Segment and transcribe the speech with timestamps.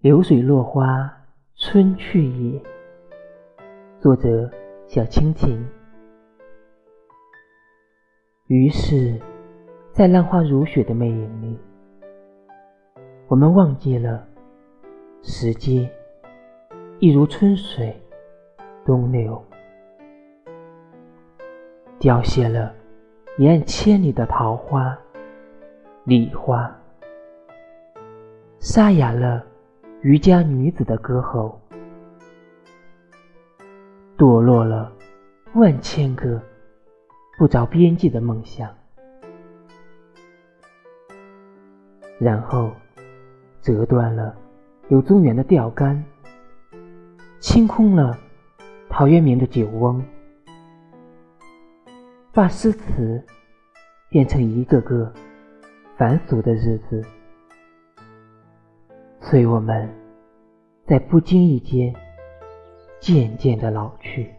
[0.00, 1.12] 流水落花
[1.56, 2.58] 春去也。
[3.98, 4.50] 作者：
[4.86, 5.62] 小蜻蜓。
[8.46, 9.20] 于是，
[9.92, 11.58] 在浪花如雪的魅影里，
[13.28, 14.26] 我们忘记了
[15.20, 15.86] 时间，
[16.98, 17.94] 一如春水
[18.86, 19.44] 东流，
[21.98, 22.74] 凋谢了
[23.36, 24.98] 沿岸千里的桃花、
[26.04, 26.74] 梨花，
[28.60, 29.49] 沙哑了。
[30.02, 31.60] 渔家女子的歌喉，
[34.16, 34.90] 堕落了
[35.52, 36.40] 万千个
[37.36, 38.74] 不着边际的梦想，
[42.18, 42.72] 然后
[43.60, 44.34] 折断了
[44.88, 46.02] 柳宗元的钓竿，
[47.38, 48.16] 清空了
[48.88, 50.02] 陶渊明的酒瓮，
[52.32, 53.22] 把诗词
[54.08, 55.12] 变成一个个
[55.98, 57.04] 繁俗的日子。
[59.30, 59.88] 随我们，
[60.88, 61.94] 在不经意间
[62.98, 64.34] 渐渐的老去。